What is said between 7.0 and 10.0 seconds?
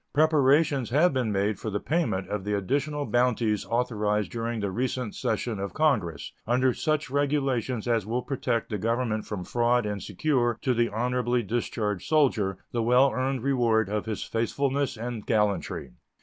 regulations as will protect the Government from fraud